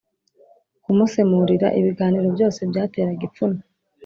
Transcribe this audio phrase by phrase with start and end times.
[0.83, 3.61] Kumusemurira ibiganiro byose byateraga ipfunwe